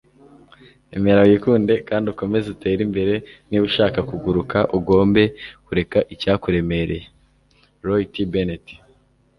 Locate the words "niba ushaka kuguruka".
3.47-4.57